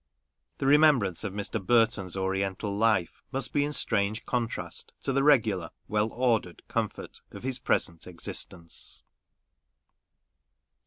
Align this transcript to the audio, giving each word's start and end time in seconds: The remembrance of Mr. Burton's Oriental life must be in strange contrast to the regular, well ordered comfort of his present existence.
The 0.57 0.65
remembrance 0.65 1.23
of 1.23 1.31
Mr. 1.31 1.63
Burton's 1.63 2.17
Oriental 2.17 2.75
life 2.75 3.21
must 3.31 3.53
be 3.53 3.63
in 3.63 3.71
strange 3.71 4.25
contrast 4.25 4.93
to 5.03 5.13
the 5.13 5.21
regular, 5.21 5.69
well 5.87 6.11
ordered 6.11 6.63
comfort 6.67 7.21
of 7.29 7.43
his 7.43 7.59
present 7.59 8.07
existence. 8.07 9.03